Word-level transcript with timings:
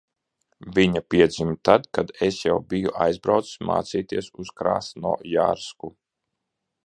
Viņa 0.77 1.01
piedzima 1.13 1.53
tad, 1.69 1.85
kad 1.97 2.13
es 2.29 2.39
jau 2.45 2.55
biju 2.71 2.95
aizbraucis 3.05 3.61
mācīties 3.71 4.33
uz 4.45 4.53
Krasnojarsku. 4.63 5.93